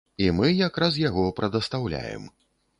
[0.27, 2.29] І мы якраз яго прадастаўляем.